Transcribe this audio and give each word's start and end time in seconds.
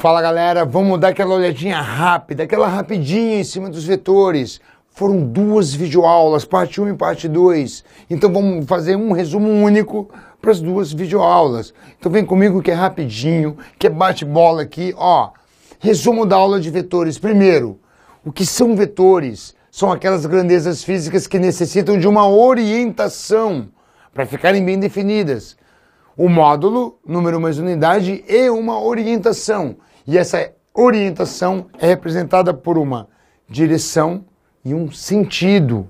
Fala 0.00 0.22
galera, 0.22 0.64
vamos 0.64 0.98
dar 0.98 1.08
aquela 1.08 1.34
olhadinha 1.34 1.78
rápida, 1.78 2.44
aquela 2.44 2.66
rapidinha 2.66 3.38
em 3.38 3.44
cima 3.44 3.68
dos 3.68 3.84
vetores. 3.84 4.58
Foram 4.88 5.20
duas 5.20 5.74
videoaulas, 5.74 6.42
parte 6.42 6.80
1 6.80 6.88
e 6.88 6.94
parte 6.94 7.28
2. 7.28 7.84
Então 8.08 8.32
vamos 8.32 8.64
fazer 8.64 8.96
um 8.96 9.12
resumo 9.12 9.50
único 9.50 10.08
para 10.40 10.52
as 10.52 10.58
duas 10.58 10.90
videoaulas. 10.90 11.74
Então 11.98 12.10
vem 12.10 12.24
comigo 12.24 12.62
que 12.62 12.70
é 12.70 12.74
rapidinho, 12.74 13.58
que 13.78 13.88
é 13.88 13.90
bate-bola 13.90 14.62
aqui, 14.62 14.94
ó. 14.96 15.32
Resumo 15.78 16.24
da 16.24 16.36
aula 16.36 16.58
de 16.58 16.70
vetores. 16.70 17.18
Primeiro, 17.18 17.78
o 18.24 18.32
que 18.32 18.46
são 18.46 18.74
vetores? 18.74 19.54
São 19.70 19.92
aquelas 19.92 20.24
grandezas 20.24 20.82
físicas 20.82 21.26
que 21.26 21.38
necessitam 21.38 21.98
de 21.98 22.08
uma 22.08 22.26
orientação 22.26 23.68
para 24.14 24.24
ficarem 24.24 24.64
bem 24.64 24.78
definidas. 24.78 25.58
O 26.16 26.26
módulo, 26.26 26.98
número 27.06 27.38
mais 27.38 27.58
unidade 27.58 28.24
e 28.26 28.48
uma 28.48 28.80
orientação. 28.82 29.76
E 30.10 30.18
essa 30.18 30.50
orientação 30.74 31.68
é 31.78 31.86
representada 31.86 32.52
por 32.52 32.76
uma 32.76 33.06
direção 33.48 34.24
e 34.64 34.74
um 34.74 34.90
sentido. 34.90 35.88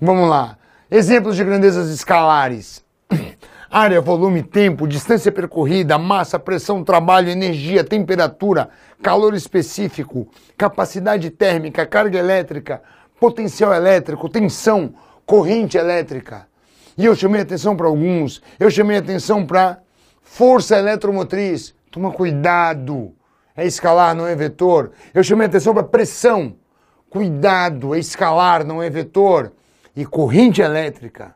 Vamos 0.00 0.26
lá. 0.26 0.56
Exemplos 0.90 1.36
de 1.36 1.44
grandezas 1.44 1.90
escalares. 1.90 2.82
Área, 3.70 4.00
volume, 4.00 4.42
tempo, 4.42 4.88
distância 4.88 5.30
percorrida, 5.30 5.98
massa, 5.98 6.38
pressão, 6.38 6.82
trabalho, 6.82 7.28
energia, 7.28 7.84
temperatura, 7.84 8.70
calor 9.02 9.34
específico, 9.34 10.26
capacidade 10.56 11.28
térmica, 11.28 11.84
carga 11.84 12.18
elétrica, 12.18 12.80
potencial 13.20 13.74
elétrico, 13.74 14.30
tensão, 14.30 14.94
corrente 15.26 15.76
elétrica. 15.76 16.48
E 16.96 17.04
eu 17.04 17.14
chamei 17.14 17.42
atenção 17.42 17.76
para 17.76 17.86
alguns, 17.86 18.42
eu 18.58 18.70
chamei 18.70 18.96
atenção 18.96 19.44
para 19.44 19.80
força 20.22 20.78
eletromotriz. 20.78 21.74
Toma 21.90 22.10
cuidado, 22.10 23.14
é 23.56 23.66
escalar, 23.66 24.14
não 24.14 24.26
é 24.26 24.34
vetor. 24.34 24.92
Eu 25.14 25.24
chamei 25.24 25.46
atenção 25.46 25.72
para 25.72 25.82
pressão. 25.82 26.56
Cuidado, 27.08 27.94
é 27.94 27.98
escalar, 27.98 28.64
não 28.64 28.82
é 28.82 28.90
vetor. 28.90 29.52
E 29.94 30.04
corrente 30.04 30.60
elétrica. 30.60 31.34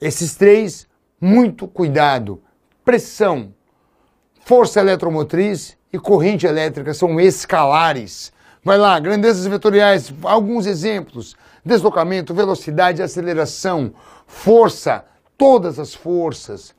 Esses 0.00 0.34
três, 0.34 0.88
muito 1.20 1.68
cuidado. 1.68 2.42
Pressão, 2.84 3.54
força 4.40 4.80
eletromotriz 4.80 5.76
e 5.92 5.98
corrente 5.98 6.46
elétrica 6.46 6.92
são 6.92 7.20
escalares. 7.20 8.32
Vai 8.62 8.78
lá, 8.78 8.98
grandezas 8.98 9.46
vetoriais, 9.46 10.12
alguns 10.22 10.66
exemplos: 10.66 11.36
deslocamento, 11.64 12.34
velocidade, 12.34 13.02
aceleração, 13.02 13.94
força, 14.26 15.04
todas 15.38 15.78
as 15.78 15.94
forças. 15.94 16.74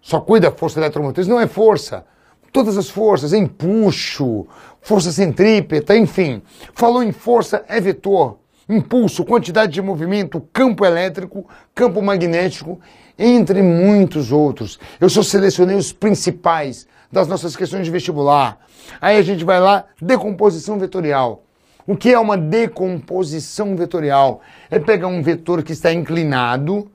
Só 0.00 0.20
cuida 0.20 0.50
da 0.50 0.56
força 0.56 0.80
eletromotriz, 0.80 1.28
não 1.28 1.38
é 1.38 1.46
força. 1.46 2.04
Todas 2.52 2.76
as 2.76 2.90
forças, 2.90 3.32
empuxo, 3.32 4.46
força 4.82 5.10
centrípeta, 5.10 5.96
enfim. 5.96 6.42
Falou 6.74 7.02
em 7.02 7.10
força, 7.10 7.64
é 7.66 7.80
vetor. 7.80 8.38
Impulso, 8.68 9.24
quantidade 9.24 9.72
de 9.72 9.82
movimento, 9.82 10.40
campo 10.52 10.84
elétrico, 10.84 11.48
campo 11.74 12.02
magnético, 12.02 12.78
entre 13.18 13.62
muitos 13.62 14.30
outros. 14.30 14.78
Eu 15.00 15.08
só 15.08 15.22
selecionei 15.22 15.76
os 15.76 15.92
principais 15.92 16.86
das 17.10 17.26
nossas 17.26 17.56
questões 17.56 17.84
de 17.84 17.90
vestibular. 17.90 18.58
Aí 19.00 19.16
a 19.16 19.22
gente 19.22 19.44
vai 19.44 19.60
lá, 19.60 19.86
decomposição 20.00 20.78
vetorial. 20.78 21.44
O 21.86 21.96
que 21.96 22.12
é 22.12 22.18
uma 22.18 22.38
decomposição 22.38 23.74
vetorial? 23.76 24.40
É 24.70 24.78
pegar 24.78 25.08
um 25.08 25.22
vetor 25.22 25.62
que 25.62 25.72
está 25.72 25.92
inclinado 25.92 26.90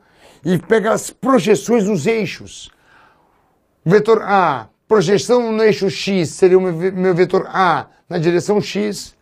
e 0.45 0.57
pegar 0.57 0.93
as 0.93 1.09
projeções 1.09 1.85
nos 1.85 2.07
eixos. 2.07 2.71
Vetor 3.85 4.21
A, 4.23 4.69
projeção 4.88 5.52
no 5.52 5.62
eixo 5.62 5.90
X 5.90 6.30
seria 6.30 6.58
o 6.58 6.60
meu 6.60 7.14
vetor 7.14 7.48
A 7.48 7.86
na 8.08 8.18
direção 8.18 8.60
X, 8.60 9.14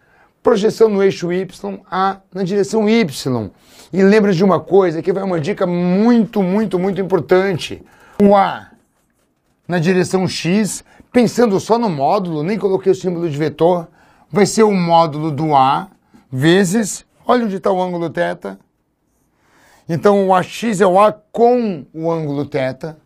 projeção 0.42 0.88
no 0.88 1.02
eixo 1.02 1.32
Y, 1.32 1.78
A 1.90 2.18
na 2.32 2.42
direção 2.42 2.88
Y. 2.88 3.50
E 3.92 4.02
lembra 4.02 4.32
de 4.32 4.44
uma 4.44 4.60
coisa, 4.60 5.02
que 5.02 5.12
vai 5.12 5.22
uma 5.22 5.40
dica 5.40 5.66
muito, 5.66 6.42
muito, 6.42 6.78
muito 6.78 7.00
importante. 7.00 7.82
O 8.22 8.34
A 8.36 8.70
na 9.70 9.78
direção 9.78 10.26
x, 10.26 10.84
pensando 11.12 11.60
só 11.60 11.78
no 11.78 11.88
módulo, 11.88 12.42
nem 12.42 12.58
coloquei 12.58 12.90
o 12.90 12.94
símbolo 12.94 13.30
de 13.30 13.36
vetor, 13.36 13.86
vai 14.28 14.44
ser 14.44 14.64
o 14.64 14.72
módulo 14.72 15.30
do 15.30 15.54
A 15.54 15.88
vezes, 16.30 17.06
olha 17.24 17.44
onde 17.44 17.56
está 17.56 17.70
o 17.70 17.80
ângulo 17.80 18.10
θ. 18.10 18.58
Então 19.88 20.26
o 20.26 20.34
AX 20.34 20.80
é 20.80 20.86
o 20.86 20.98
A 20.98 21.12
com 21.12 21.84
o 21.94 22.10
ângulo 22.10 22.44
θ, 22.46 22.96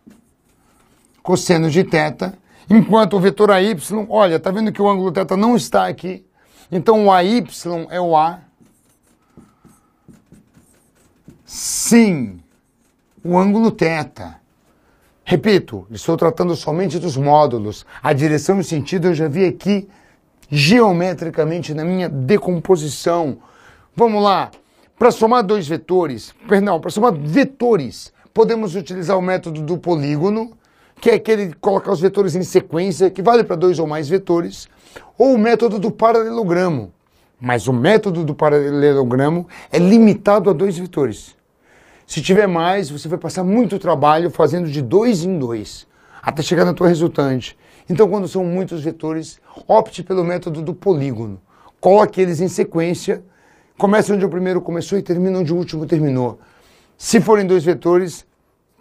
cosseno 1.22 1.70
de 1.70 1.84
θ, 1.84 2.32
enquanto 2.69 3.15
o 3.15 3.19
vetor 3.19 3.51
AY, 3.51 3.75
olha, 4.09 4.35
está 4.35 4.51
vendo 4.51 4.71
que 4.71 4.81
o 4.81 4.89
ângulo 4.89 5.11
θ 5.11 5.35
não 5.35 5.55
está 5.55 5.87
aqui, 5.87 6.25
então 6.71 7.05
o 7.05 7.11
AY 7.11 7.45
é 7.89 7.99
o 7.99 8.15
A, 8.15 8.39
sim, 11.45 12.39
o 13.23 13.37
ângulo 13.37 13.71
θ. 13.71 14.39
Repito, 15.23 15.85
estou 15.91 16.17
tratando 16.17 16.55
somente 16.55 16.97
dos 16.97 17.15
módulos. 17.15 17.85
A 18.01 18.13
direção 18.13 18.57
e 18.57 18.61
o 18.61 18.63
sentido 18.63 19.09
eu 19.09 19.13
já 19.13 19.27
vi 19.27 19.45
aqui 19.45 19.87
geometricamente 20.49 21.71
na 21.73 21.83
minha 21.83 22.09
decomposição. 22.09 23.37
Vamos 23.95 24.23
lá. 24.23 24.49
Para 24.97 25.11
somar 25.11 25.43
dois 25.43 25.67
vetores, 25.67 26.33
perdão, 26.47 26.79
para 26.81 26.89
somar 26.89 27.13
vetores, 27.13 28.11
podemos 28.33 28.75
utilizar 28.75 29.17
o 29.17 29.21
método 29.21 29.61
do 29.61 29.77
polígono, 29.77 30.57
que 30.99 31.09
é 31.09 31.15
aquele 31.15 31.47
de 31.47 31.55
colocar 31.55 31.91
os 31.91 32.01
vetores 32.01 32.35
em 32.35 32.43
sequência, 32.43 33.09
que 33.09 33.21
vale 33.21 33.43
para 33.43 33.55
dois 33.55 33.79
ou 33.79 33.87
mais 33.87 34.09
vetores, 34.09 34.67
ou 35.17 35.33
o 35.33 35.37
método 35.37 35.79
do 35.79 35.91
paralelogramo. 35.91 36.91
Mas 37.39 37.67
o 37.67 37.73
método 37.73 38.23
do 38.25 38.35
paralelogramo 38.35 39.47
é 39.71 39.79
limitado 39.79 40.49
a 40.49 40.53
dois 40.53 40.77
vetores. 40.77 41.35
Se 42.05 42.21
tiver 42.21 42.47
mais, 42.47 42.89
você 42.89 43.07
vai 43.07 43.17
passar 43.17 43.43
muito 43.43 43.79
trabalho 43.79 44.29
fazendo 44.29 44.69
de 44.69 44.81
dois 44.81 45.23
em 45.23 45.37
dois, 45.37 45.87
até 46.21 46.41
chegar 46.41 46.65
na 46.65 46.73
tua 46.73 46.87
resultante. 46.87 47.57
Então, 47.89 48.09
quando 48.09 48.27
são 48.27 48.43
muitos 48.43 48.83
vetores, 48.83 49.39
opte 49.67 50.03
pelo 50.03 50.23
método 50.23 50.61
do 50.61 50.73
polígono. 50.73 51.39
Coloque 51.79 52.19
eles 52.19 52.41
em 52.41 52.47
sequência, 52.47 53.23
comece 53.77 54.11
onde 54.11 54.25
o 54.25 54.29
primeiro 54.29 54.59
começou 54.59 54.97
e 54.97 55.01
termine 55.01 55.37
onde 55.37 55.53
o 55.53 55.55
último 55.55 55.85
terminou. 55.85 56.39
Se 56.97 57.21
forem 57.21 57.47
dois 57.47 57.63
vetores, 57.63 58.25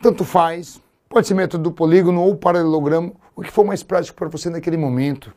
tanto 0.03 0.25
faz, 0.25 0.81
pode 1.09 1.27
ser 1.27 1.35
método 1.35 1.65
do 1.65 1.73
polígono 1.73 2.23
ou 2.23 2.37
paralelogramo, 2.37 3.17
o 3.35 3.43
que 3.43 3.51
for 3.51 3.65
mais 3.65 3.83
prático 3.83 4.17
para 4.17 4.29
você 4.29 4.51
naquele 4.51 4.77
momento. 4.77 5.33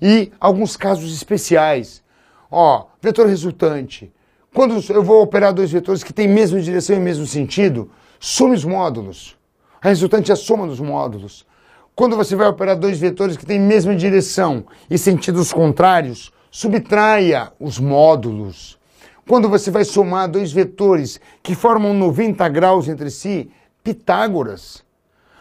E 0.00 0.32
alguns 0.40 0.76
casos 0.76 1.12
especiais. 1.12 2.02
Ó, 2.50 2.86
vetor 3.00 3.26
resultante. 3.26 4.12
Quando 4.54 4.82
eu 4.92 5.02
vou 5.02 5.22
operar 5.22 5.52
dois 5.52 5.70
vetores 5.70 6.02
que 6.02 6.12
têm 6.12 6.26
mesma 6.26 6.60
direção 6.60 6.96
e 6.96 7.00
mesmo 7.00 7.26
sentido, 7.26 7.90
some 8.18 8.54
os 8.54 8.64
módulos. 8.64 9.36
A 9.80 9.88
resultante 9.88 10.30
é 10.30 10.34
a 10.34 10.36
soma 10.36 10.66
dos 10.66 10.80
módulos. 10.80 11.46
Quando 11.94 12.16
você 12.16 12.34
vai 12.34 12.48
operar 12.48 12.76
dois 12.76 12.98
vetores 12.98 13.36
que 13.36 13.46
têm 13.46 13.60
mesma 13.60 13.94
direção 13.94 14.64
e 14.88 14.96
sentidos 14.96 15.52
contrários, 15.52 16.32
subtraia 16.50 17.52
os 17.60 17.78
módulos. 17.78 18.78
Quando 19.28 19.48
você 19.48 19.70
vai 19.70 19.84
somar 19.84 20.28
dois 20.28 20.50
vetores 20.50 21.20
que 21.42 21.54
formam 21.54 21.94
90 21.94 22.48
graus 22.48 22.88
entre 22.88 23.10
si, 23.10 23.50
Pitágoras. 23.84 24.82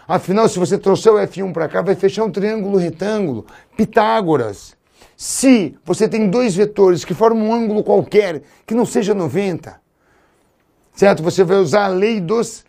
Afinal, 0.10 0.50
se 0.50 0.58
você 0.58 0.76
trouxer 0.76 1.14
o 1.14 1.18
F1 1.18 1.54
para 1.54 1.70
cá, 1.70 1.84
vai 1.84 1.94
fechar 1.94 2.24
um 2.24 2.32
triângulo 2.32 2.80
retângulo. 2.80 3.46
Pitágoras. 3.78 4.76
Se 5.16 5.78
você 5.86 6.08
tem 6.08 6.32
dois 6.32 6.56
vetores 6.56 7.06
que 7.06 7.14
formam 7.14 7.50
um 7.50 7.54
ângulo 7.54 7.84
qualquer 7.84 8.42
que 8.66 8.74
não 8.74 8.88
seja 8.88 9.14
90, 9.14 9.80
certo? 10.96 11.22
Você 11.22 11.44
vai 11.44 11.58
usar 11.58 11.86
a 11.86 11.90
lei 11.90 12.20
dos 12.20 12.66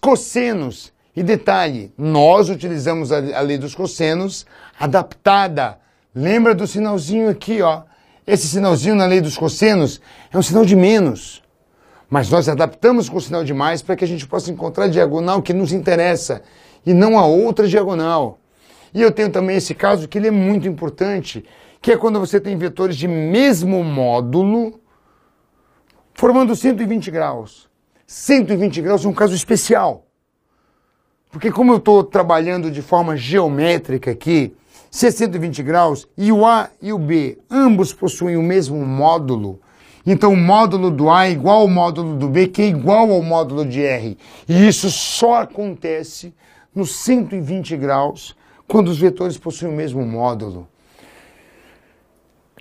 cossenos. 0.00 0.90
E 1.14 1.22
detalhe, 1.22 1.92
nós 1.98 2.48
utilizamos 2.48 3.12
a 3.12 3.40
lei 3.40 3.58
dos 3.58 3.74
cossenos 3.74 4.46
adaptada. 4.78 5.78
Lembra 6.14 6.54
do 6.54 6.66
sinalzinho 6.66 7.28
aqui, 7.28 7.60
ó? 7.60 7.82
Esse 8.26 8.48
sinalzinho 8.48 8.94
na 8.94 9.04
lei 9.04 9.20
dos 9.20 9.36
cossenos 9.36 10.00
é 10.32 10.38
um 10.38 10.42
sinal 10.42 10.64
de 10.64 10.76
menos. 10.76 11.42
Mas 12.08 12.30
nós 12.30 12.48
adaptamos 12.48 13.08
com 13.08 13.18
o 13.18 13.20
sinal 13.20 13.44
de 13.44 13.52
mais 13.52 13.82
para 13.82 13.96
que 13.96 14.04
a 14.04 14.08
gente 14.08 14.26
possa 14.26 14.50
encontrar 14.50 14.84
a 14.84 14.88
diagonal 14.88 15.42
que 15.42 15.52
nos 15.52 15.72
interessa 15.72 16.42
e 16.84 16.94
não 16.94 17.18
a 17.18 17.26
outra 17.26 17.66
diagonal. 17.66 18.38
E 18.92 19.00
eu 19.00 19.12
tenho 19.12 19.30
também 19.30 19.56
esse 19.56 19.74
caso 19.74 20.08
que 20.08 20.18
ele 20.18 20.28
é 20.28 20.32
muito 20.32 20.66
importante, 20.66 21.44
que 21.80 21.92
é 21.92 21.96
quando 21.96 22.18
você 22.18 22.40
tem 22.40 22.56
vetores 22.56 22.96
de 22.96 23.06
mesmo 23.06 23.82
módulo 23.84 24.80
formando 26.14 26.54
120 26.54 27.10
graus. 27.10 27.68
120 28.06 28.82
graus 28.82 29.04
é 29.04 29.08
um 29.08 29.12
caso 29.12 29.34
especial. 29.34 30.06
Porque 31.30 31.50
como 31.50 31.72
eu 31.72 31.76
estou 31.76 32.02
trabalhando 32.02 32.70
de 32.70 32.82
forma 32.82 33.16
geométrica 33.16 34.10
aqui, 34.10 34.54
se 34.90 35.06
é 35.06 35.10
120 35.10 35.62
graus 35.62 36.08
e 36.18 36.32
o 36.32 36.44
A 36.44 36.68
e 36.82 36.92
o 36.92 36.98
B 36.98 37.38
ambos 37.48 37.92
possuem 37.92 38.36
o 38.36 38.42
mesmo 38.42 38.84
módulo, 38.84 39.60
então 40.04 40.32
o 40.32 40.36
módulo 40.36 40.90
do 40.90 41.08
A 41.08 41.26
é 41.26 41.30
igual 41.30 41.60
ao 41.60 41.68
módulo 41.68 42.16
do 42.16 42.28
B, 42.28 42.48
que 42.48 42.62
é 42.62 42.66
igual 42.66 43.10
ao 43.12 43.22
módulo 43.22 43.64
de 43.64 43.80
R. 43.80 44.18
E 44.48 44.66
isso 44.66 44.90
só 44.90 45.42
acontece 45.42 46.34
nos 46.74 46.94
120 46.96 47.76
graus 47.76 48.36
quando 48.66 48.88
os 48.88 48.98
vetores 48.98 49.36
possuem 49.36 49.72
o 49.72 49.76
mesmo 49.76 50.04
módulo. 50.04 50.68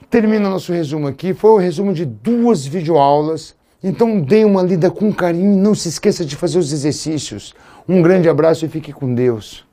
Termina 0.09 0.49
nosso 0.49 0.73
resumo 0.73 1.07
aqui. 1.07 1.33
Foi 1.33 1.51
o 1.51 1.57
resumo 1.57 1.93
de 1.93 2.05
duas 2.05 2.65
videoaulas. 2.65 3.55
Então 3.83 4.19
dê 4.19 4.43
uma 4.43 4.61
lida 4.61 4.89
com 4.89 5.13
carinho 5.13 5.53
e 5.53 5.57
não 5.57 5.75
se 5.75 5.87
esqueça 5.87 6.25
de 6.25 6.35
fazer 6.35 6.57
os 6.57 6.73
exercícios. 6.73 7.53
Um 7.87 8.01
grande 8.01 8.27
abraço 8.27 8.65
e 8.65 8.69
fique 8.69 8.91
com 8.91 9.13
Deus. 9.13 9.68